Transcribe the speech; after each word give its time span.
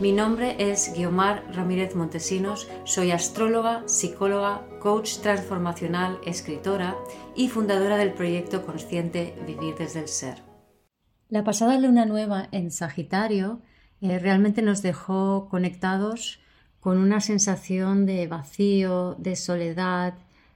Mi 0.00 0.10
nombre 0.10 0.56
es 0.58 0.92
Guiomar 0.92 1.44
Ramírez 1.54 1.94
Montesinos, 1.94 2.68
soy 2.82 3.12
astróloga, 3.12 3.84
psicóloga, 3.86 4.66
coach 4.80 5.18
transformacional, 5.18 6.18
escritora 6.26 6.96
y 7.36 7.48
fundadora 7.48 7.96
del 7.96 8.12
proyecto 8.12 8.66
consciente 8.66 9.36
Vivir 9.46 9.76
desde 9.76 10.00
el 10.00 10.08
Ser. 10.08 10.42
La 11.28 11.44
pasada 11.44 11.78
luna 11.78 12.06
nueva 12.06 12.48
en 12.50 12.72
Sagitario 12.72 13.62
eh, 14.00 14.18
realmente 14.18 14.62
nos 14.62 14.82
dejó 14.82 15.48
conectados 15.48 16.40
con 16.80 16.98
una 16.98 17.20
sensación 17.20 18.04
de 18.04 18.26
vacío, 18.26 19.14
de 19.20 19.36
soledad, 19.36 20.14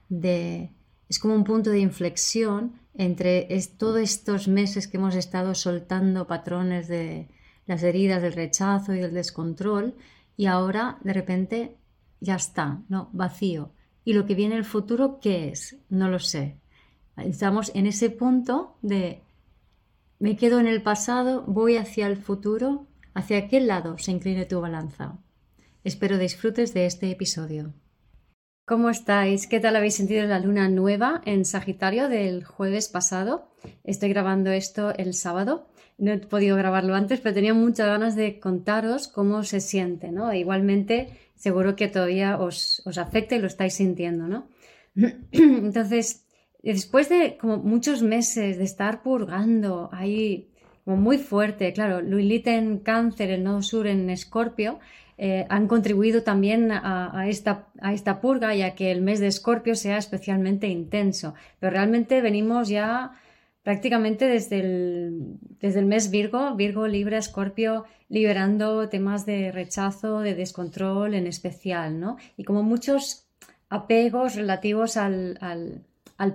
de... 0.09 0.69
es 1.07 1.17
como 1.17 1.33
un 1.33 1.45
punto 1.45 1.69
de 1.69 1.79
inflexión 1.79 2.73
entre 2.93 3.47
todos 3.77 4.01
estos 4.01 4.49
meses 4.49 4.89
que 4.89 4.97
hemos 4.97 5.15
estado 5.15 5.55
soltando 5.55 6.27
patrones 6.27 6.89
de, 6.89 7.29
las 7.69 7.83
heridas 7.83 8.23
del 8.23 8.33
rechazo 8.33 8.95
y 8.95 8.99
del 8.99 9.13
descontrol 9.13 9.93
y 10.35 10.47
ahora 10.47 10.97
de 11.03 11.13
repente 11.13 11.77
ya 12.19 12.33
está, 12.33 12.81
¿no? 12.89 13.11
Vacío. 13.13 13.73
¿Y 14.03 14.13
lo 14.13 14.25
que 14.25 14.33
viene 14.33 14.55
en 14.55 14.61
el 14.61 14.65
futuro 14.65 15.19
qué 15.21 15.49
es? 15.49 15.77
No 15.87 16.09
lo 16.09 16.17
sé. 16.17 16.57
Estamos 17.15 17.71
en 17.75 17.85
ese 17.85 18.09
punto 18.09 18.75
de 18.81 19.21
me 20.17 20.35
quedo 20.35 20.59
en 20.59 20.65
el 20.65 20.81
pasado, 20.81 21.43
voy 21.45 21.77
hacia 21.77 22.07
el 22.07 22.17
futuro, 22.17 22.87
hacia 23.13 23.47
qué 23.47 23.59
lado 23.61 23.99
se 23.99 24.13
incline 24.13 24.45
tu 24.45 24.59
balanza. 24.59 25.19
Espero 25.83 26.17
disfrutes 26.17 26.73
de 26.73 26.87
este 26.87 27.11
episodio. 27.11 27.75
¿Cómo 28.65 28.89
estáis? 28.89 29.45
¿Qué 29.45 29.59
tal 29.59 29.75
habéis 29.75 29.95
sentido 29.95 30.25
la 30.25 30.39
luna 30.39 30.69
nueva 30.69 31.21
en 31.23 31.45
Sagitario 31.45 32.09
del 32.09 32.43
jueves 32.43 32.89
pasado? 32.89 33.51
Estoy 33.83 34.09
grabando 34.09 34.49
esto 34.49 34.91
el 34.95 35.13
sábado 35.13 35.67
no 35.99 36.11
he 36.11 36.17
podido 36.19 36.55
grabarlo 36.57 36.95
antes, 36.95 37.19
pero 37.19 37.35
tenía 37.35 37.53
muchas 37.53 37.87
ganas 37.87 38.15
de 38.15 38.39
contaros 38.39 39.07
cómo 39.07 39.43
se 39.43 39.59
siente, 39.59 40.11
¿no? 40.11 40.33
igualmente, 40.33 41.09
seguro 41.35 41.75
que 41.75 41.87
todavía 41.87 42.37
os, 42.37 42.81
os 42.85 42.97
afecta 42.97 43.35
y 43.35 43.39
lo 43.39 43.47
estáis 43.47 43.73
sintiendo, 43.75 44.27
¿no? 44.27 44.47
Entonces, 45.31 46.25
después 46.63 47.09
de 47.09 47.37
como 47.39 47.57
muchos 47.57 48.01
meses 48.01 48.57
de 48.57 48.63
estar 48.63 49.03
purgando 49.03 49.89
ahí 49.91 50.49
como 50.85 50.97
muy 50.97 51.17
fuerte, 51.17 51.71
claro, 51.73 52.01
Lilith 52.01 52.47
en 52.47 52.79
cáncer, 52.79 53.29
el 53.29 53.43
nodo 53.43 53.61
sur 53.61 53.87
en 53.87 54.09
escorpio, 54.09 54.79
eh, 55.21 55.45
han 55.49 55.67
contribuido 55.67 56.23
también 56.23 56.71
a, 56.71 57.25
esta, 57.27 57.67
a 57.81 57.93
esta 57.93 58.21
purga 58.21 58.55
ya 58.55 58.73
que 58.73 58.89
el 58.89 59.01
mes 59.01 59.19
de 59.19 59.27
escorpio 59.27 59.75
sea 59.75 59.97
especialmente 59.97 60.67
intenso. 60.67 61.33
Pero 61.59 61.71
realmente 61.71 62.21
venimos 62.21 62.69
ya 62.69 63.11
prácticamente 63.63 64.27
desde 64.27 64.59
el, 64.59 65.37
desde 65.59 65.79
el 65.79 65.85
mes 65.85 66.09
Virgo, 66.11 66.55
Virgo, 66.55 66.87
Libra, 66.87 67.17
Escorpio, 67.17 67.85
liberando 68.07 68.89
temas 68.89 69.25
de 69.25 69.51
rechazo, 69.51 70.21
de 70.21 70.35
descontrol 70.35 71.13
en 71.13 71.27
especial, 71.27 71.99
¿no? 71.99 72.17
Y 72.37 72.43
como 72.43 72.63
muchos 72.63 73.27
apegos 73.69 74.35
relativos 74.35 74.97
al, 74.97 75.85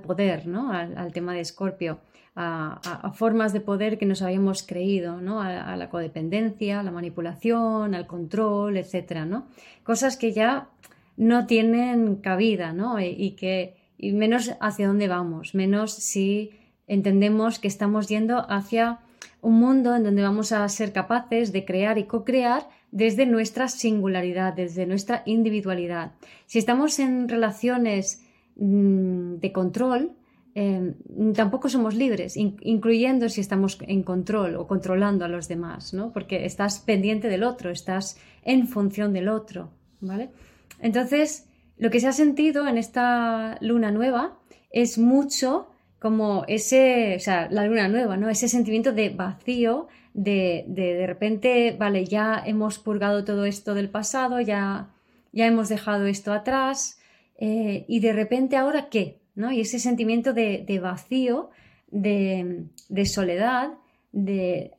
poder, 0.03 0.47
¿no? 0.47 0.73
Al, 0.73 1.13
tema 1.13 1.35
de 1.35 1.41
Escorpio, 1.41 1.99
a, 2.37 3.13
formas 3.15 3.53
de 3.53 3.61
poder 3.61 3.99
que 3.99 4.07
nos 4.07 4.23
habíamos 4.23 4.63
creído, 4.63 5.21
¿no? 5.21 5.41
A, 5.41 5.77
la 5.77 5.89
codependencia, 5.89 6.81
a 6.81 6.83
la 6.83 6.91
manipulación, 6.91 7.95
al 7.95 8.07
control, 8.07 8.77
etcétera, 8.77 9.25
¿no? 9.25 9.49
Cosas 9.83 10.17
que 10.17 10.33
ya 10.33 10.69
no 11.17 11.47
tienen 11.47 12.17
cabida, 12.17 12.73
¿no? 12.73 13.01
Y, 13.01 13.07
y 13.07 13.31
que 13.33 13.77
y 13.97 14.13
menos 14.13 14.55
hacia 14.61 14.89
dónde 14.89 15.09
vamos, 15.09 15.55
menos 15.55 15.95
si 15.95 16.51
entendemos 16.87 17.59
que 17.59 17.69
estamos 17.69 18.09
yendo 18.09 18.45
hacia 18.51 19.01
un 19.41 19.61
mundo 19.61 19.95
en 19.95 20.05
donde 20.05 20.23
vamos 20.23 20.53
a 20.53 20.69
ser 20.69 20.93
capaces 20.93 21.53
de 21.53 21.65
crear 21.65 21.99
y 21.99 22.05
co-crear 22.05 22.69
desde 22.91 23.27
nuestra 23.27 23.69
singularidad, 23.69 24.55
desde 24.55 24.87
nuestra 24.87 25.23
individualidad. 25.27 26.13
Si 26.47 26.59
estamos 26.59 26.99
en 26.99 27.29
relaciones 27.29 28.25
mm, 28.57 29.35
de 29.37 29.53
control, 29.53 30.13
em, 30.55 30.95
tampoco 31.35 31.69
somos 31.69 31.95
libres, 31.95 32.37
incluyendo 32.37 33.29
si 33.29 33.41
estamos 33.41 33.79
en 33.83 34.03
control 34.03 34.57
o 34.57 34.67
controlando 34.67 35.25
a 35.25 35.29
los 35.29 35.49
demás, 35.49 35.93
¿no? 35.93 36.13
Porque 36.13 36.47
estás 36.47 36.79
pendiente 36.79 37.29
del 37.29 37.43
otro, 37.43 37.71
estás 37.71 38.17
en 38.45 38.69
función 38.69 39.13
del 39.13 39.29
otro, 39.29 39.71
¿vale? 40.01 40.31
Entonces, 40.79 41.49
lo 41.77 41.91
que 41.91 41.99
se 41.99 42.07
ha 42.07 42.13
sentido 42.13 42.69
en 42.69 42.79
esta 42.79 43.59
luna 43.61 43.91
nueva 43.91 44.39
es 44.71 44.99
mucho 44.99 45.74
como 46.05 46.45
ese, 46.49 47.17
o 47.17 47.19
sea, 47.19 47.49
la 47.51 47.65
luna 47.65 47.89
nueva, 47.89 48.19
¿no? 48.19 48.29
Ese 48.29 48.47
sentimiento 48.47 48.93
de 48.93 49.09
vacío, 49.09 49.89
de, 50.13 50.67
de, 50.69 51.07
repente, 51.07 51.75
vale, 51.79 52.05
ya 52.05 52.43
hemos 52.45 52.79
purgado 52.79 53.25
todo 53.25 53.47
esto 53.47 53.73
del 53.73 53.89
pasado, 53.89 54.39
ya, 54.43 54.91
ya 55.33 55.47
hemos 55.47 55.71
dejado 55.71 56.05
esto 56.05 56.35
atrás, 56.35 57.01
eh, 57.39 57.87
y 57.89 58.01
de 58.01 58.13
repente 58.13 58.59
ahora 58.59 58.91
qué, 58.91 59.23
¿no? 59.35 59.51
Y 59.51 59.63
ese 59.63 59.79
sentimiento 59.79 60.35
de, 60.35 60.63
de 60.67 60.79
vacío, 60.79 61.49
de, 61.91 62.67
de, 62.91 63.07
soledad, 63.07 63.71
de 64.13 64.73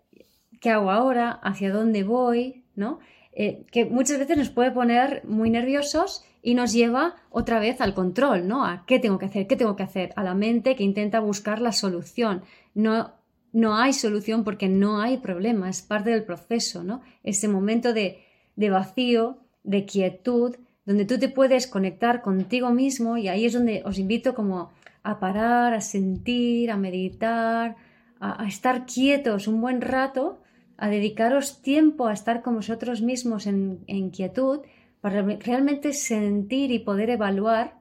qué 0.62 0.70
hago 0.70 0.92
ahora, 0.92 1.32
hacia 1.32 1.72
dónde 1.72 2.04
voy, 2.04 2.66
¿no? 2.76 3.00
Eh, 3.36 3.66
que 3.72 3.86
muchas 3.86 4.18
veces 4.18 4.38
nos 4.38 4.50
puede 4.50 4.72
poner 4.72 5.24
muy 5.26 5.50
nerviosos 5.50 6.24
y 6.42 6.54
nos 6.54 6.72
lleva 6.72 7.16
otra 7.30 7.60
vez 7.60 7.82
al 7.82 7.94
control, 7.94 8.48
¿no? 8.48 8.66
A 8.66 8.86
qué 8.88 8.98
tengo 8.98 9.20
que 9.20 9.26
hacer, 9.26 9.46
qué 9.46 9.58
tengo 9.58 9.76
que 9.76 9.84
hacer, 9.84 10.14
a 10.16 10.24
la 10.24 10.34
mente 10.34 10.76
que 10.76 10.84
intenta 10.84 11.20
buscar 11.20 11.60
la 11.60 11.74
solución. 11.74 12.44
No, 12.74 13.14
no 13.52 13.78
hay 13.78 13.94
solución 13.94 14.44
porque 14.44 14.70
no 14.70 15.02
hay 15.02 15.18
problema, 15.18 15.70
es 15.70 15.82
parte 15.82 16.12
del 16.12 16.24
proceso, 16.24 16.84
¿no? 16.84 17.02
Ese 17.24 17.48
momento 17.48 17.94
de, 17.94 18.24
de 18.56 18.70
vacío, 18.70 19.40
de 19.64 19.86
quietud, 19.86 20.56
donde 20.86 21.06
tú 21.06 21.18
te 21.18 21.30
puedes 21.30 21.68
conectar 21.68 22.22
contigo 22.22 22.70
mismo 22.70 23.18
y 23.18 23.28
ahí 23.28 23.46
es 23.46 23.54
donde 23.54 23.82
os 23.86 23.98
invito 23.98 24.34
como 24.34 24.72
a 25.04 25.20
parar, 25.20 25.74
a 25.74 25.82
sentir, 25.82 26.72
a 26.72 26.78
meditar, 26.78 27.76
a, 28.20 28.46
estar 28.48 28.86
quietos 28.86 29.48
un 29.48 29.62
buen 29.62 29.82
rato, 29.82 30.40
a 30.78 30.90
dedicaros 30.90 31.62
tiempo 31.62 32.08
a 32.08 32.14
estar 32.14 32.42
con 32.42 32.56
vosotros 32.56 33.02
mismos 33.02 33.48
en, 33.48 34.10
quietud 34.12 34.62
para 35.02 35.22
realmente 35.22 35.94
sentir 35.94 36.72
y 36.72 36.80
poder 36.80 37.10
evaluar 37.10 37.76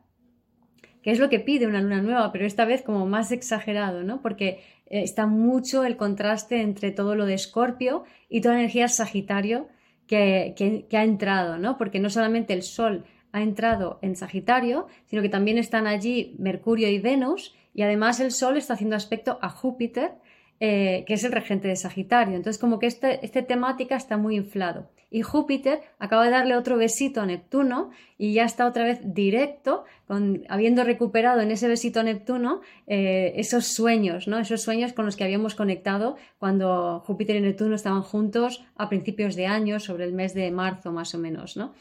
qué 1.02 1.10
es 1.10 1.18
lo 1.18 1.28
que 1.28 1.40
pide 1.40 1.66
una 1.66 1.80
luna 1.80 2.02
nueva, 2.02 2.32
pero 2.32 2.46
esta 2.46 2.64
vez 2.64 2.82
como 2.82 3.06
más 3.06 3.32
exagerado, 3.32 4.04
¿no? 4.04 4.22
Porque 4.22 4.60
eh, 4.86 5.02
está 5.02 5.26
mucho 5.26 5.84
el 5.84 5.96
contraste 5.96 6.60
entre 6.60 6.92
todo 6.92 7.14
lo 7.14 7.26
de 7.26 7.34
Escorpio 7.34 8.04
y 8.28 8.40
toda 8.40 8.54
la 8.54 8.60
energía 8.60 8.88
Sagitario 8.88 9.68
que, 10.06 10.54
que, 10.56 10.96
ha 10.96 11.04
entrado, 11.04 11.58
¿no? 11.58 11.78
Porque 11.78 11.98
no 11.98 12.10
solamente 12.10 12.52
el 12.52 12.62
Sol 12.62 13.04
ha 13.32 13.42
entrado 13.42 13.98
en 14.02 14.16
Sagitario, 14.16 14.86
sino 15.06 15.22
que 15.22 15.28
también 15.28 15.58
están 15.58 15.86
allí 15.86 16.36
Mercurio 16.38 16.88
y 16.88 16.98
Venus, 17.00 17.54
y 17.74 17.82
además 17.82 18.20
el 18.20 18.30
Sol 18.30 18.56
está 18.56 18.74
haciendo 18.74 18.96
aspecto 18.96 19.38
a 19.42 19.48
Júpiter, 19.48 20.12
eh, 20.60 21.04
que 21.06 21.14
es 21.14 21.24
el 21.24 21.32
regente 21.32 21.68
de 21.68 21.76
Sagitario. 21.76 22.36
Entonces, 22.36 22.60
como 22.60 22.78
que 22.78 22.86
esta 22.86 23.10
este 23.10 23.42
temática 23.42 23.96
está 23.96 24.16
muy 24.16 24.36
inflado. 24.36 24.88
Y 25.10 25.22
Júpiter 25.22 25.80
acaba 26.00 26.24
de 26.24 26.30
darle 26.30 26.56
otro 26.56 26.76
besito 26.76 27.20
a 27.20 27.26
Neptuno 27.26 27.90
y 28.18 28.34
ya 28.34 28.44
está 28.44 28.66
otra 28.66 28.84
vez 28.84 28.98
directo, 29.02 29.84
con, 30.08 30.42
habiendo 30.48 30.82
recuperado 30.82 31.40
en 31.40 31.52
ese 31.52 31.68
besito 31.68 32.00
a 32.00 32.02
Neptuno 32.02 32.62
eh, 32.88 33.32
esos 33.36 33.66
sueños, 33.66 34.26
¿no? 34.26 34.38
Esos 34.38 34.62
sueños 34.62 34.92
con 34.92 35.06
los 35.06 35.14
que 35.14 35.22
habíamos 35.22 35.54
conectado 35.54 36.16
cuando 36.38 37.00
Júpiter 37.06 37.36
y 37.36 37.40
Neptuno 37.42 37.76
estaban 37.76 38.02
juntos 38.02 38.64
a 38.74 38.88
principios 38.88 39.36
de 39.36 39.46
año, 39.46 39.78
sobre 39.78 40.04
el 40.04 40.12
mes 40.12 40.34
de 40.34 40.50
marzo 40.50 40.90
más 40.90 41.14
o 41.14 41.18
menos, 41.18 41.56
¿no? 41.56 41.74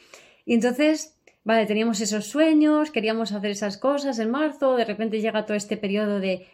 Y 0.46 0.54
entonces 0.54 1.18
vale, 1.44 1.66
teníamos 1.66 2.00
esos 2.02 2.26
sueños, 2.26 2.92
queríamos 2.92 3.32
hacer 3.32 3.52
esas 3.52 3.78
cosas 3.78 4.20
en 4.20 4.32
marzo, 4.32 4.76
de 4.78 4.86
repente 4.86 5.22
llega 5.22 5.46
todo 5.46 5.58
este 5.58 5.78
periodo 5.78 6.20
de, 6.20 6.48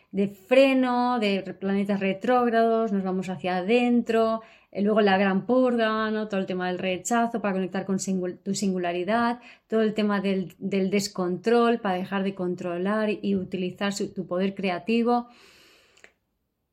freno, 0.48 1.20
de 1.20 1.42
planetas 1.60 2.00
retrógrados, 2.00 2.92
nos 2.92 3.04
vamos 3.04 3.30
hacia 3.30 3.58
adentro, 3.58 4.42
eh, 4.72 4.82
luego 4.82 5.02
la 5.02 5.18
gran 5.18 5.46
purga, 5.46 6.10
¿no? 6.12 6.28
todo 6.28 6.40
el 6.40 6.48
tema 6.48 6.68
del 6.68 6.80
rechazo 6.80 7.42
para 7.42 7.54
conectar 7.54 7.86
con 7.86 7.98
tu 8.44 8.56
singularidad, 8.56 9.40
todo 9.68 9.82
el 9.82 9.94
tema 9.94 10.22
del, 10.22 10.56
descontrol 10.60 11.80
para 11.80 11.96
dejar 11.96 12.24
de 12.24 12.34
controlar 12.36 13.10
y, 13.10 13.36
utilizar 13.36 13.94
tu 14.16 14.26
poder 14.26 14.56
creativo. 14.56 15.28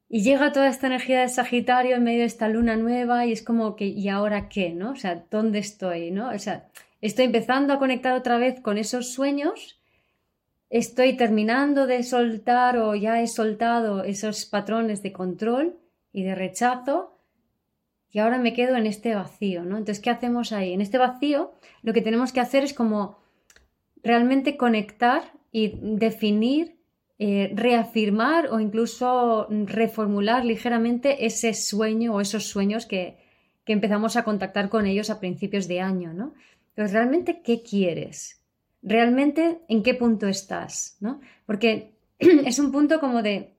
y 0.09 0.23
llega 0.23 0.53
toda 0.53 0.69
esta 0.69 0.87
energía 0.87 1.21
de 1.21 1.29
Sagitario 1.29 1.97
en 1.97 2.05
medio 2.05 2.21
de 2.21 2.27
esta 2.27 2.49
luna 2.49 2.77
nueva 2.77 3.27
y 3.27 3.33
es 3.33 3.43
como 3.43 3.77
que, 3.77 3.87
¿y 3.87 4.09
ahora 4.09 4.49
qué? 4.49 4.71
¿No? 4.73 4.93
O 4.93 4.97
sea, 4.97 5.25
¿dónde 5.31 5.59
estoy? 5.59 6.11
¿No? 6.13 6.31
O 6.31 6.39
sea, 6.39 6.69
estoy 7.07 7.27
empezando 7.27 7.73
a 7.73 7.79
conectar 7.79 8.15
otra 8.15 8.39
vez 8.39 8.61
con 8.61 8.79
esos 8.79 9.13
sueños, 9.13 9.81
estoy 10.71 11.17
terminando 11.17 11.87
de 11.87 12.03
soltar 12.03 12.79
o 12.79 12.95
ya 12.95 13.21
he 13.23 13.27
soltado 13.27 14.05
esos 14.05 14.45
patrones 14.47 15.03
de 15.03 15.13
control 15.13 15.77
y 16.13 16.23
de 16.23 16.35
rechazo 16.35 17.19
y 18.11 18.19
ahora 18.19 18.39
me 18.39 18.55
quedo 18.55 18.77
en 18.77 18.87
este 18.87 19.15
vacío, 19.15 19.65
¿no? 19.65 19.77
Entonces, 19.77 20.03
¿qué 20.03 20.11
hacemos 20.11 20.53
ahí? 20.53 20.73
En 20.73 20.81
este 20.81 20.97
vacío 20.97 21.53
lo 21.83 21.93
que 21.93 22.01
tenemos 22.01 22.33
que 22.33 22.41
hacer 22.41 22.65
es 22.65 22.73
como 22.73 23.19
realmente 24.03 24.57
conectar 24.57 25.33
y 25.53 25.79
definir 25.83 26.77
eh, 27.19 27.51
reafirmar 27.55 28.49
o 28.53 28.61
incluso 28.61 29.47
reformular 29.49 30.45
ligeramente 30.45 31.25
ese 31.25 31.55
sueño 31.55 32.15
o 32.15 32.21
esos 32.21 32.45
sueños 32.45 32.85
que, 32.85 33.25
empezamos 33.65 34.17
a 34.17 34.23
contactar 34.23 34.69
con 34.69 34.87
ellos 34.87 35.11
a 35.11 35.19
principios 35.19 35.67
de 35.67 35.81
año, 35.81 36.13
¿no? 36.13 36.35
Entonces, 36.77 36.93
¿realmente 36.93 37.41
qué 37.41 37.63
quieres? 37.63 38.43
¿Realmente 38.83 39.63
en 39.69 39.83
qué 39.83 39.95
punto 39.95 40.29
estás? 40.29 40.99
¿no? 41.01 41.21
Porque 41.47 41.95
es 42.19 42.59
un 42.59 42.71
punto 42.71 43.01
como 43.01 43.23
de, 43.23 43.57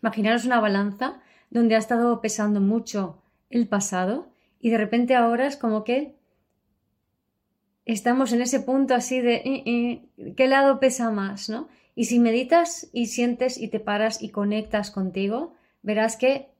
imaginaros 0.00 0.44
una 0.44 0.60
balanza 0.60 1.20
donde 1.50 1.74
ha 1.74 1.78
estado 1.78 2.20
pesando 2.20 2.60
mucho 2.60 3.20
el 3.50 3.66
pasado 3.66 4.30
y 4.60 4.70
de 4.70 4.78
repente 4.78 5.16
ahora 5.16 5.48
es 5.48 5.56
como 5.56 5.82
que 5.82 6.14
estamos 7.84 8.32
en 8.32 8.42
ese 8.42 8.60
punto 8.60 8.94
así 8.94 9.20
de, 9.20 9.34
eh, 9.34 9.62
eh, 9.66 10.34
¿qué 10.36 10.46
lado 10.46 10.78
pesa 10.78 11.10
más? 11.10 11.48
¿no? 11.48 11.66
Y 11.96 12.04
si 12.04 12.20
meditas 12.20 12.88
y 12.92 13.06
sientes 13.06 13.58
y 13.58 13.66
te 13.66 13.80
paras 13.80 14.22
y 14.22 14.30
conectas 14.30 14.92
contigo, 14.92 15.54
verás 15.82 16.16
que 16.16 16.52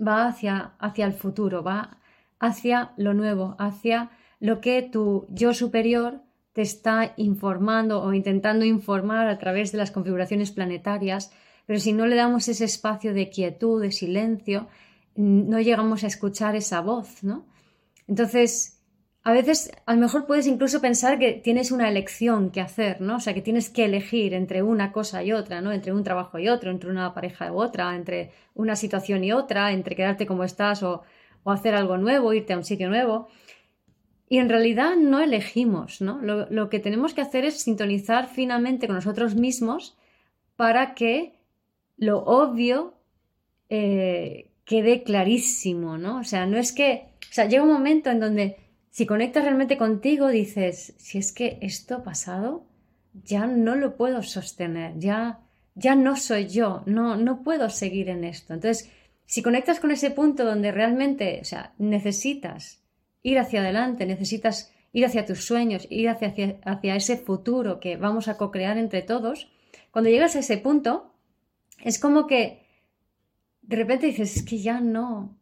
va 0.00 0.28
hacia, 0.28 0.76
hacia 0.78 1.04
el 1.04 1.14
futuro, 1.14 1.64
va 1.64 1.98
hacia 2.38 2.92
lo 2.96 3.12
nuevo, 3.12 3.56
hacia 3.58 4.12
lo 4.40 4.60
que 4.60 4.82
tu 4.82 5.26
yo 5.30 5.54
superior 5.54 6.22
te 6.52 6.62
está 6.62 7.14
informando 7.16 8.02
o 8.02 8.12
intentando 8.12 8.64
informar 8.64 9.28
a 9.28 9.38
través 9.38 9.72
de 9.72 9.78
las 9.78 9.90
configuraciones 9.90 10.50
planetarias, 10.50 11.30
pero 11.66 11.78
si 11.78 11.92
no 11.92 12.06
le 12.06 12.16
damos 12.16 12.48
ese 12.48 12.64
espacio 12.64 13.14
de 13.14 13.30
quietud, 13.30 13.82
de 13.82 13.92
silencio, 13.92 14.68
no 15.14 15.60
llegamos 15.60 16.04
a 16.04 16.06
escuchar 16.06 16.56
esa 16.56 16.80
voz, 16.80 17.22
¿no? 17.22 17.46
Entonces, 18.06 18.78
a 19.28 19.32
veces 19.32 19.70
a 19.84 19.92
lo 19.92 20.00
mejor 20.00 20.26
puedes 20.26 20.46
incluso 20.46 20.80
pensar 20.80 21.18
que 21.18 21.32
tienes 21.32 21.70
una 21.70 21.88
elección 21.88 22.50
que 22.50 22.62
hacer, 22.62 23.02
¿no? 23.02 23.16
O 23.16 23.20
sea, 23.20 23.34
que 23.34 23.42
tienes 23.42 23.68
que 23.68 23.84
elegir 23.84 24.32
entre 24.32 24.62
una 24.62 24.90
cosa 24.90 25.22
y 25.22 25.32
otra, 25.32 25.60
¿no? 25.60 25.70
Entre 25.72 25.92
un 25.92 26.02
trabajo 26.02 26.38
y 26.38 26.48
otro, 26.48 26.70
entre 26.70 26.88
una 26.88 27.12
pareja 27.12 27.48
y 27.48 27.50
otra, 27.52 27.94
entre 27.94 28.32
una 28.54 28.74
situación 28.74 29.24
y 29.24 29.32
otra, 29.32 29.72
entre 29.72 29.96
quedarte 29.96 30.24
como 30.24 30.44
estás 30.44 30.82
o, 30.82 31.02
hacer 31.44 31.74
algo 31.74 31.96
nuevo, 31.96 32.32
irte 32.32 32.52
a 32.52 32.56
un 32.56 32.64
sitio 32.64 32.88
nuevo. 32.88 33.28
Y 34.28 34.38
en 34.38 34.48
realidad 34.48 34.96
no 34.96 35.20
elegimos, 35.20 36.02
¿no? 36.02 36.20
Lo, 36.20 36.68
que 36.68 36.80
tenemos 36.80 37.14
que 37.14 37.22
hacer 37.22 37.44
es 37.44 37.62
sintonizar 37.62 38.28
finamente 38.28 38.86
con 38.86 38.96
nosotros 38.96 39.34
mismos 39.34 39.96
para 40.56 40.94
que 40.94 41.32
lo 41.96 42.18
obvio 42.24 42.94
eh, 43.70 44.50
quede 44.64 45.02
clarísimo, 45.02 45.96
¿no? 45.96 46.18
O 46.18 46.24
sea, 46.24 46.44
no 46.44 46.58
es 46.58 46.72
que, 46.72 47.06
o 47.30 47.32
sea, 47.32 47.46
llega 47.46 47.62
un 47.62 47.72
momento 47.72 48.10
en 48.10 48.20
donde 48.20 48.56
si 48.90 49.06
conectas 49.06 49.44
realmente 49.44 49.78
contigo, 49.78 50.28
dices, 50.28 50.94
si 50.98 51.18
es 51.18 51.32
que 51.32 51.58
esto 51.62 52.02
pasado 52.02 52.66
ya 53.24 53.46
no 53.46 53.76
lo 53.76 53.96
puedo 53.96 54.22
sostener, 54.22 54.98
ya, 54.98 55.40
ya 55.74 55.94
no 55.94 56.16
soy 56.16 56.48
yo, 56.48 56.82
no, 56.84 57.16
no 57.16 57.42
puedo 57.42 57.70
seguir 57.70 58.10
en 58.10 58.24
esto. 58.24 58.52
Entonces, 58.52 58.90
si 59.24 59.42
conectas 59.42 59.80
con 59.80 59.90
ese 59.90 60.10
punto 60.10 60.44
donde 60.44 60.72
realmente, 60.72 61.38
o 61.40 61.44
sea, 61.44 61.72
necesitas 61.78 62.77
ir 63.22 63.38
hacia 63.38 63.60
adelante, 63.60 64.06
necesitas 64.06 64.72
ir 64.92 65.04
hacia 65.04 65.26
tus 65.26 65.44
sueños, 65.44 65.86
ir 65.90 66.08
hacia, 66.08 66.58
hacia, 66.64 66.96
ese 66.96 67.16
futuro 67.16 67.80
que 67.80 67.96
vamos 67.96 68.28
a 68.28 68.36
co-crear 68.36 68.78
entre 68.78 69.02
todos, 69.02 69.50
cuando 69.90 70.10
llegas 70.10 70.36
a 70.36 70.40
ese 70.40 70.58
punto, 70.58 71.12
es 71.82 71.98
como 71.98 72.26
que 72.26 72.66
de 73.62 73.76
repente 73.76 74.06
dices, 74.06 74.36
es 74.36 74.42
que 74.42 74.58
ya 74.58 74.80
no, 74.80 75.36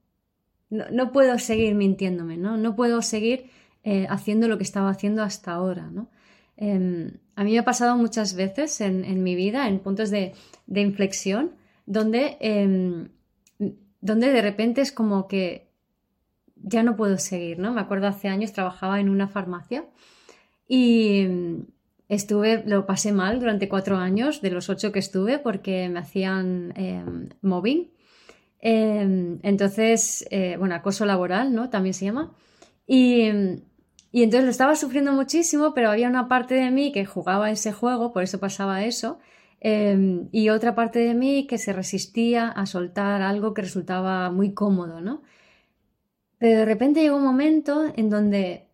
no, 0.68 1.12
puedo 1.12 1.38
seguir 1.38 1.74
mintiéndome, 1.74 2.36
¿no? 2.36 2.56
No 2.56 2.74
puedo 2.74 3.00
seguir 3.02 3.50
eh, 3.84 4.06
haciendo 4.10 4.48
lo 4.48 4.56
que 4.58 4.64
estaba 4.64 4.90
haciendo 4.90 5.22
hasta 5.22 5.52
ahora, 5.52 5.90
¿no? 5.90 6.10
Em, 6.56 7.18
a 7.36 7.44
mí 7.44 7.52
me 7.52 7.58
ha 7.58 7.64
pasado 7.64 7.96
muchas 7.96 8.34
veces 8.34 8.80
en, 8.80 9.22
mi 9.22 9.36
vida, 9.36 9.68
en 9.68 9.78
puntos 9.78 10.10
de, 10.10 10.32
inflexión, 10.74 11.52
donde, 11.84 12.36
em, 12.40 13.10
donde 14.00 14.32
de 14.32 14.42
repente 14.42 14.80
es 14.80 14.90
como 14.90 15.28
que 15.28 15.65
ya 16.66 16.82
no 16.82 16.96
puedo 16.96 17.16
seguir, 17.16 17.58
¿no? 17.58 17.72
Me 17.72 17.80
acuerdo 17.80 18.06
hace 18.08 18.28
años 18.28 18.52
trabajaba 18.52 19.00
en 19.00 19.08
una 19.08 19.28
farmacia 19.28 19.86
y 20.68 21.20
em, 21.20 21.66
estuve, 22.08 22.62
lo 22.66 22.84
pasé 22.84 23.12
mal 23.12 23.40
durante 23.40 23.68
cuatro 23.68 23.96
años, 23.96 24.42
de 24.42 24.50
los 24.50 24.68
ocho 24.68 24.92
que 24.92 24.98
estuve, 24.98 25.38
porque 25.38 25.88
me 25.88 26.00
hacían 26.00 26.74
mobbing 27.40 27.96
Em, 28.60 29.38
entonces, 29.42 30.26
eh, 30.30 30.56
bueno, 30.58 30.74
acoso 30.74 31.04
laboral, 31.04 31.54
¿no? 31.54 31.70
También 31.70 31.94
se 31.94 32.06
llama. 32.06 32.34
Y, 32.86 33.22
entonces 34.12 34.44
lo 34.44 34.50
estaba 34.50 34.76
sufriendo 34.76 35.12
muchísimo, 35.12 35.74
pero 35.74 35.90
había 35.90 36.08
una 36.08 36.26
parte 36.28 36.54
de 36.54 36.70
mí 36.70 36.90
que 36.92 37.04
jugaba 37.04 37.50
ese 37.50 37.72
juego, 37.72 38.12
por 38.12 38.22
eso 38.22 38.40
pasaba 38.40 38.84
eso, 38.84 39.18
em, 39.60 40.28
y 40.32 40.48
otra 40.48 40.74
parte 40.74 40.98
de 41.00 41.14
mí 41.14 41.46
que 41.46 41.58
se 41.58 41.72
resistía 41.72 42.48
a 42.48 42.66
soltar 42.66 43.22
algo 43.22 43.54
que 43.54 43.62
resultaba 43.62 44.30
muy 44.30 44.52
cómodo, 44.54 45.00
¿no? 45.00 45.22
Pero 46.38 46.60
de 46.60 46.64
repente 46.64 47.00
llegó 47.00 47.16
un 47.16 47.24
momento 47.24 47.84
en 47.96 48.10
donde 48.10 48.68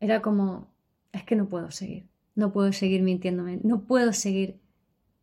era 0.00 0.20
como, 0.22 0.68
es 1.12 1.24
que 1.24 1.36
no 1.36 1.48
puedo 1.48 1.70
seguir, 1.70 2.06
no 2.34 2.52
puedo 2.52 2.72
seguir 2.72 3.02
mintiéndome, 3.02 3.58
no 3.62 3.82
puedo 3.82 4.12
seguir 4.12 4.60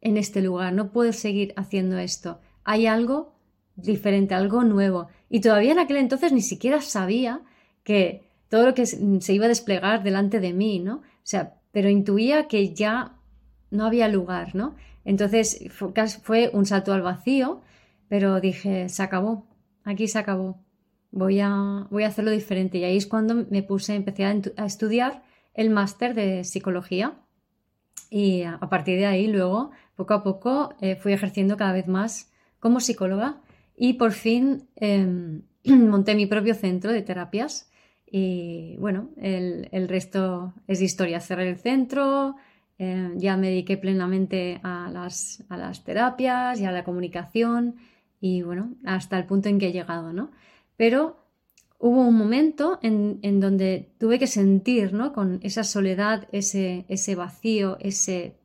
en 0.02 0.18
este 0.18 0.42
lugar, 0.42 0.74
no 0.74 0.92
puedo 0.92 1.14
seguir 1.14 1.54
haciendo 1.56 1.98
esto. 1.98 2.40
Hay 2.64 2.88
algo 2.88 3.34
diferente, 3.76 4.34
algo 4.36 4.64
nuevo. 4.64 5.08
Y 5.30 5.42
todavía 5.42 5.72
en 5.72 5.80
aquel 5.80 5.98
entonces 5.98 6.32
ni 6.32 6.42
siquiera 6.42 6.82
sabía 6.82 7.42
que 7.84 8.24
todo 8.50 8.66
lo 8.66 8.74
que 8.74 8.86
se 8.86 9.34
iba 9.34 9.46
a 9.46 9.50
desplegar 9.50 10.04
delante 10.04 10.40
de 10.40 10.54
mí, 10.54 10.80
¿no? 10.80 10.98
O 10.98 11.02
sea, 11.24 11.56
pero 11.72 11.90
intuía 11.90 12.48
que 12.48 12.74
ya 12.74 13.18
no 13.72 13.86
había 13.86 14.08
lugar, 14.08 14.56
¿no? 14.56 14.76
Entonces 15.06 15.66
fue, 15.72 16.50
un 16.54 16.66
salto 16.66 16.94
al 16.94 17.02
vacío, 17.02 17.62
pero 18.08 18.40
dije, 18.40 18.90
se 18.90 19.04
acabó, 19.04 19.48
aquí 19.84 20.08
se 20.08 20.20
acabó, 20.20 20.60
voy 21.14 21.40
a, 21.40 21.88
voy 21.90 22.04
a 22.04 22.08
hacerlo 22.08 22.32
diferente. 22.32 22.80
Y 22.80 22.84
ahí 22.84 22.98
es 22.98 23.08
cuando 23.08 23.46
me 23.50 23.64
puse, 23.64 23.96
empecé 23.96 24.26
a, 24.26 24.66
estudiar 24.66 25.24
el 25.54 25.70
máster 25.70 26.16
de 26.16 26.44
psicología 26.44 27.14
y 28.10 28.44
a, 28.44 28.60
partir 28.60 28.98
de 28.98 29.06
ahí 29.06 29.28
luego, 29.28 29.72
poco 29.96 30.16
a 30.16 30.24
poco, 30.24 30.74
eh, 30.82 30.96
fui 30.96 31.14
ejerciendo 31.14 31.56
cada 31.56 31.72
vez 31.72 31.88
más 31.88 32.32
como 32.60 32.80
psicóloga 32.80 33.42
y 33.78 33.94
por 33.94 34.12
fin 34.12 34.68
em, 34.76 35.44
monté 35.66 36.16
mi 36.16 36.26
propio 36.26 36.56
centro 36.56 36.92
de 36.92 37.02
terapias 37.04 37.70
y 38.12 38.76
bueno, 38.78 39.10
el, 39.18 39.88
resto 39.88 40.54
es 40.68 40.82
historia. 40.82 41.20
Cerré 41.20 41.50
el 41.50 41.58
centro, 41.58 42.36
em, 42.78 43.18
ya 43.18 43.38
me 43.38 43.50
dediqué 43.50 43.78
plenamente 43.78 44.60
a 44.64 44.90
las, 44.92 45.44
a 45.50 45.58
las, 45.58 45.84
terapias 45.84 46.60
y 46.60 46.66
a 46.66 46.72
la 46.72 46.84
comunicación 46.84 47.76
y 48.20 48.42
bueno, 48.42 48.76
hasta 48.86 49.18
el 49.18 49.26
punto 49.26 49.50
en 49.50 49.60
que 49.60 49.68
he 49.68 49.72
llegado, 49.72 50.14
¿no? 50.14 50.32
Pero 50.78 51.18
hubo 51.80 52.02
un 52.08 52.18
momento 52.18 52.80
en, 52.82 53.20
en 53.22 53.40
donde 53.40 53.94
tuve 54.00 54.20
que 54.20 54.28
sentir, 54.28 54.94
¿no? 54.94 55.14
Con 55.14 55.40
esa 55.44 55.64
soledad, 55.64 56.28
ese, 56.32 56.86
ese 56.88 57.16
vacío, 57.16 57.78
ese... 57.80 58.38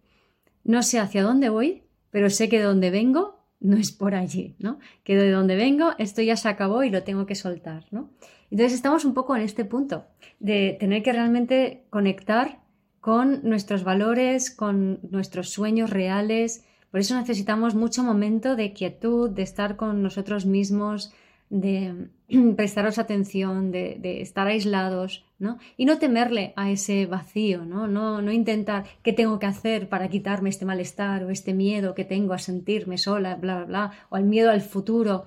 No 0.64 0.82
sé 0.82 0.98
hacia 0.98 1.22
dónde 1.22 1.48
voy, 1.48 1.82
pero 2.10 2.30
sé 2.30 2.48
que 2.48 2.58
de 2.58 2.64
dónde 2.64 2.90
vengo 2.90 3.38
no 3.60 3.76
es 3.76 3.92
por 3.92 4.14
allí, 4.14 4.56
¿no? 4.58 4.78
Que 5.02 5.16
de 5.16 5.30
donde 5.30 5.56
vengo 5.56 5.92
esto 5.98 6.22
ya 6.22 6.36
se 6.36 6.48
acabó 6.48 6.82
y 6.84 6.90
lo 6.90 7.02
tengo 7.02 7.26
que 7.26 7.34
soltar, 7.34 7.86
¿no? 7.90 8.10
Entonces 8.50 8.74
estamos 8.74 9.04
un 9.04 9.14
poco 9.14 9.36
en 9.36 9.42
este 9.42 9.64
punto 9.64 10.06
de 10.38 10.76
tener 10.78 11.02
que 11.02 11.12
realmente 11.12 11.84
conectar 11.90 12.62
con 13.00 13.40
nuestros 13.42 13.84
valores, 13.84 14.50
con 14.50 15.00
nuestros 15.10 15.50
sueños 15.50 15.90
reales. 15.90 16.64
Por 16.90 17.00
eso 17.00 17.18
necesitamos 17.18 17.74
mucho 17.74 18.02
momento 18.02 18.56
de 18.56 18.72
quietud, 18.72 19.30
de 19.30 19.42
estar 19.42 19.76
con 19.76 20.02
nosotros 20.02 20.46
mismos, 20.46 21.12
de 21.50 22.08
prestaros 22.56 22.98
atención, 22.98 23.70
de, 23.70 24.20
estar 24.20 24.46
aislados, 24.46 25.24
¿no? 25.38 25.58
Y 25.76 25.84
no 25.84 25.98
temerle 25.98 26.52
a 26.56 26.70
ese 26.70 27.06
vacío, 27.06 27.64
¿no? 27.64 27.86
¿no? 27.86 28.20
No 28.22 28.32
intentar 28.32 28.84
qué 29.02 29.12
tengo 29.12 29.38
que 29.38 29.46
hacer 29.46 29.88
para 29.88 30.08
quitarme 30.08 30.50
este 30.50 30.64
malestar 30.64 31.24
o 31.24 31.30
este 31.30 31.54
miedo 31.54 31.94
que 31.94 32.04
tengo 32.04 32.34
a 32.34 32.38
sentirme 32.38 32.98
sola, 32.98 33.36
bla, 33.36 33.56
bla, 33.56 33.64
bla, 33.64 33.92
o 34.10 34.16
al 34.16 34.24
miedo 34.24 34.50
al 34.50 34.60
futuro. 34.60 35.24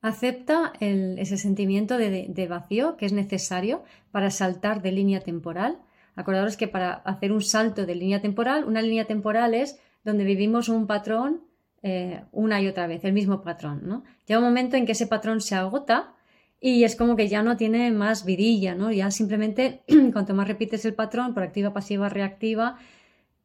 Acepta 0.00 0.72
ese 0.80 1.36
sentimiento 1.36 1.96
de, 1.96 2.26
de 2.28 2.48
vacío 2.48 2.96
que 2.96 3.06
es 3.06 3.12
necesario 3.12 3.84
para 4.10 4.30
saltar 4.30 4.82
de 4.82 4.90
línea 4.90 5.20
temporal. 5.20 5.78
Acordaros 6.16 6.56
que 6.56 6.66
para 6.66 6.92
hacer 6.92 7.30
un 7.30 7.40
salto 7.40 7.86
de 7.86 7.94
línea 7.94 8.20
temporal, 8.20 8.64
una 8.64 8.82
línea 8.82 9.06
temporal 9.06 9.54
es 9.54 9.78
donde 10.04 10.24
vivimos 10.24 10.68
un 10.68 10.88
patrón 10.88 11.42
eh, 11.82 12.22
una 12.30 12.60
y 12.60 12.68
otra 12.68 12.86
vez, 12.86 13.04
el 13.04 13.12
mismo 13.12 13.42
patrón, 13.42 13.82
¿no? 13.84 14.04
Llega 14.26 14.38
un 14.38 14.46
momento 14.46 14.76
en 14.76 14.86
que 14.86 14.92
ese 14.92 15.06
patrón 15.06 15.40
se 15.40 15.56
agota 15.56 16.14
y 16.60 16.84
es 16.84 16.94
como 16.94 17.16
que 17.16 17.26
ya 17.26 17.42
no 17.42 17.56
tiene 17.56 17.90
más 17.90 18.24
vidilla, 18.24 18.76
¿no? 18.76 18.92
Ya 18.92 19.10
simplemente 19.10 19.82
cuanto 20.12 20.32
más 20.34 20.46
repites 20.46 20.84
el 20.84 20.94
patrón 20.94 21.34
por 21.34 21.42
activa, 21.42 21.72
pasiva, 21.72 22.08
reactiva, 22.08 22.78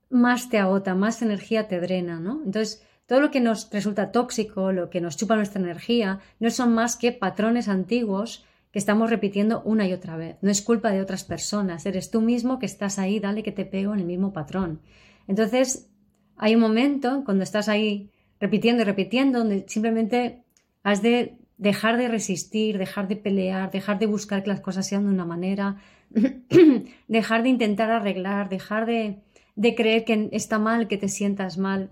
más 0.10 0.50
te 0.50 0.60
agota, 0.60 0.94
más 0.94 1.22
energía 1.22 1.68
te 1.68 1.80
drena, 1.80 2.20
¿no? 2.20 2.42
Entonces, 2.46 2.84
todo 3.08 3.22
lo 3.22 3.32
que 3.32 3.40
nos 3.40 3.72
resulta 3.72 4.12
tóxico, 4.12 4.72
lo 4.72 4.90
que 4.90 5.02
nos 5.02 5.18
chupa 5.18 5.36
nuestra 5.36 5.62
energía, 5.62 6.20
no 6.40 6.52
son 6.52 6.74
más 6.74 6.96
que 6.96 7.12
patrones 7.12 7.68
antiguos 7.70 8.46
que 8.72 8.80
estamos 8.80 9.10
repitiendo 9.10 9.62
una 9.64 9.88
y 9.88 9.94
otra 9.94 10.18
vez. 10.18 10.38
No 10.42 10.52
es 10.52 10.62
culpa 10.62 10.92
de 10.92 11.02
otras 11.02 11.24
personas, 11.24 11.86
eres 11.86 12.12
tú 12.12 12.22
mismo 12.22 12.60
que 12.60 12.68
estás 12.68 13.00
ahí, 13.00 13.20
dale 13.20 13.42
que 13.42 13.52
te 13.52 13.66
pego 13.66 13.94
en 13.94 14.02
el 14.02 14.06
mismo 14.06 14.34
patrón. 14.34 14.82
Entonces, 15.28 15.90
hay 16.36 16.54
un 16.54 16.62
momento 16.62 17.24
cuando 17.26 17.44
estás 17.44 17.68
ahí 17.70 18.12
repitiendo 18.40 18.84
y 18.84 18.86
repitiendo, 18.86 19.40
donde 19.40 19.66
simplemente 19.68 20.44
has 20.84 21.02
de 21.02 21.38
dejar 21.58 21.98
de 21.98 22.08
resistir, 22.08 22.78
dejar 22.78 23.08
de 23.08 23.16
pelear, 23.16 23.72
dejar 23.72 24.00
de 24.00 24.06
buscar 24.06 24.44
que 24.44 24.50
las 24.50 24.62
cosas 24.62 24.88
sean 24.88 25.06
de 25.06 25.10
una 25.10 25.26
manera, 25.26 25.78
dejar 27.08 27.44
de 27.44 27.50
intentar 27.50 27.90
arreglar, 27.90 28.50
dejar 28.50 28.86
de, 28.86 29.22
creer 29.76 30.06
que 30.06 30.30
está 30.32 30.60
mal, 30.60 30.88
que 30.88 30.98
te 30.98 31.10
sientas 31.10 31.58
mal, 31.58 31.92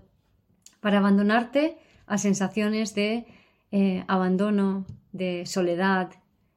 para 0.80 0.98
abandonarte 0.98 1.76
a 2.06 2.18
sensaciones 2.18 2.94
de 2.94 3.26
eh, 3.72 4.04
abandono, 4.06 4.86
de 5.12 5.44
soledad, 5.46 6.10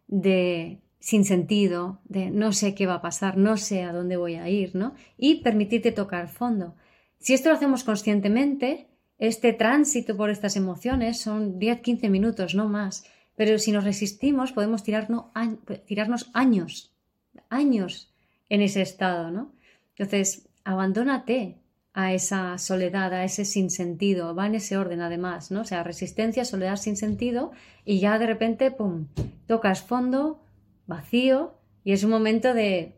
de 0.08 0.82
sin 1.00 1.26
sentido, 1.26 2.02
de 2.06 2.30
no 2.30 2.52
sé 2.52 2.76
qué 2.76 2.86
va 2.86 2.96
a 2.96 3.02
pasar, 3.02 3.38
no 3.38 3.58
sé 3.58 3.84
a 3.84 3.94
dónde 3.94 4.18
voy 4.18 4.36
a 4.36 4.50
ir, 4.50 4.76
¿no? 4.76 4.94
Y 5.18 5.42
permitirte 5.42 5.92
tocar 5.92 6.28
fondo. 6.28 6.76
Si 7.20 7.34
esto 7.34 7.50
lo 7.50 7.56
hacemos 7.56 7.84
conscientemente, 7.84 8.89
este 9.20 9.54
tránsito 9.54 10.16
por 10.18 10.30
estas 10.30 10.56
emociones 10.56 11.20
son 11.20 11.60
10-15 11.60 12.10
minutos, 12.10 12.56
no 12.56 12.68
más. 12.70 13.04
Pero 13.36 13.60
si 13.60 13.72
nos 13.72 13.84
resistimos, 13.84 14.54
podemos 14.54 14.84
tirarnos, 14.84 15.26
años, 16.34 16.94
años 17.50 18.14
en 18.50 18.62
ese 18.62 18.82
estado, 18.82 19.30
¿no? 19.32 19.54
Entonces, 19.98 20.50
abandónate 20.64 21.58
a 21.94 22.14
esa 22.14 22.58
soledad, 22.58 23.14
a 23.14 23.24
ese 23.24 23.46
sinsentido, 23.46 24.36
va 24.36 24.48
en 24.48 24.56
ese 24.56 24.78
orden 24.78 25.02
además, 25.02 25.52
¿no? 25.52 25.62
O 25.62 25.66
sea, 25.66 25.84
resistencia, 25.84 26.46
soledad, 26.46 26.78
sinsentido, 26.78 27.52
y 27.84 28.00
ya 28.00 28.20
de 28.20 28.28
repente, 28.28 28.72
¡pum!, 28.72 29.08
tocas 29.48 29.82
fondo, 29.82 30.42
vacío, 30.86 31.56
y 31.84 31.92
es 31.92 32.04
un 32.04 32.12
momento 32.12 32.54
de, 32.54 32.96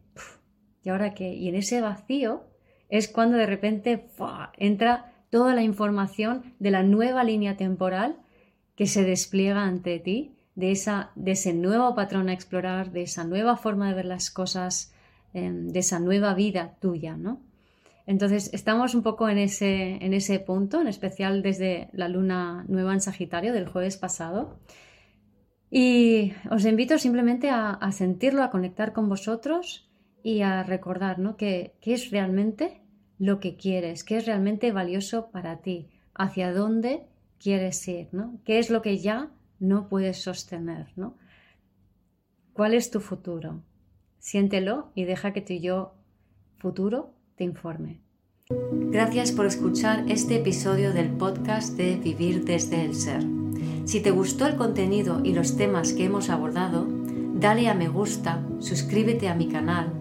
¿y 0.84 0.90
ahora 0.90 1.14
qué? 1.14 1.34
Y 1.34 1.50
en 1.50 1.56
ese 1.56 1.82
vacío 1.82 2.44
es 2.90 3.08
cuando 3.08 3.38
de 3.38 3.46
repente 3.46 4.08
entra 4.58 5.14
toda 5.32 5.56
la 5.56 5.64
información 5.64 6.54
de 6.60 6.70
la 6.70 6.84
nueva 6.84 7.24
línea 7.24 7.58
temporal 7.58 8.18
que 8.76 8.86
se 8.86 9.04
despliega 9.04 9.64
ante 9.64 9.98
ti, 9.98 10.36
de, 10.56 10.72
esa, 10.72 11.12
de 11.16 11.32
ese 11.32 11.54
nuevo 11.54 11.96
patrón 11.96 12.30
a 12.30 12.34
explorar, 12.34 12.92
de 12.92 13.04
esa 13.04 13.24
nueva 13.24 13.58
forma 13.58 13.88
de 13.88 13.96
ver 13.96 14.06
las 14.06 14.30
cosas, 14.30 14.94
em, 15.34 15.70
de 15.70 15.80
esa 15.80 16.00
nueva 16.00 16.34
vida 16.36 16.76
tuya, 16.80 17.16
¿no? 17.16 17.42
Entonces, 18.06 18.50
estamos 18.54 18.94
un 18.94 19.04
poco 19.04 19.30
en 19.30 19.38
ese, 19.38 20.04
en 20.04 20.14
ese 20.14 20.40
punto, 20.40 20.82
en 20.82 20.88
especial 20.88 21.42
desde 21.42 21.90
la 21.94 22.10
luna 22.10 22.66
nueva 22.68 22.94
en 22.94 23.00
Sagitario 23.00 23.54
del 23.54 23.70
jueves 23.70 23.96
pasado. 23.96 24.60
Y 25.70 26.34
os 26.50 26.66
invito 26.66 26.98
simplemente 26.98 27.50
a, 27.50 27.90
sentirlo, 27.94 28.44
a 28.44 28.50
conectar 28.50 28.92
con 28.92 29.08
vosotros 29.08 29.90
y 30.24 30.42
a 30.42 30.64
recordar 30.64 31.20
¿no? 31.20 31.38
que, 31.38 31.76
que 31.80 31.94
es 31.94 32.12
realmente 32.12 32.81
lo 33.22 33.40
que 33.40 33.56
quieres, 33.56 34.04
qué 34.04 34.18
es 34.18 34.26
realmente 34.26 34.72
valioso 34.72 35.30
para 35.30 35.58
ti, 35.58 35.88
hacia 36.16 36.52
dónde 36.52 37.04
quieres 37.38 37.88
ir, 37.88 38.08
¿no? 38.12 38.40
¿Qué 38.46 38.58
es 38.58 38.72
lo 38.72 38.82
que 38.82 38.98
ya 38.98 39.30
no 39.60 39.90
puedes 39.90 40.24
sostener, 40.24 40.88
¿no? 40.96 41.16
¿Cuál 42.54 42.74
es 42.74 42.90
tu 42.90 43.00
futuro? 43.00 43.62
Siéntelo 44.18 44.92
y 44.96 45.04
deja 45.04 45.34
que 45.34 45.42
tu 45.42 45.54
yo 45.54 45.94
futuro 46.58 47.14
te 47.36 47.44
informe. 47.44 48.02
Gracias 48.50 49.32
por 49.32 49.46
escuchar 49.46 50.04
este 50.10 50.38
episodio 50.38 50.92
del 50.92 51.12
podcast 51.12 51.78
de 51.78 51.98
Vivir 51.98 52.44
desde 52.44 52.84
el 52.84 52.96
Ser. 52.96 53.24
Si 53.86 54.02
te 54.02 54.10
gustó 54.10 54.48
el 54.48 54.56
contenido 54.56 55.22
y 55.24 55.36
los 55.36 55.58
temas 55.58 55.94
que 55.94 56.06
hemos 56.06 56.32
abordado, 56.32 56.88
dale 57.36 57.70
a 57.70 57.76
me 57.76 57.88
gusta, 57.88 58.44
suscríbete 58.58 59.30
a 59.30 59.36
mi 59.36 59.48
canal 59.48 60.01